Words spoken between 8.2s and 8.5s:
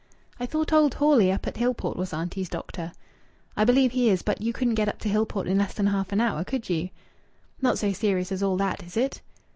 as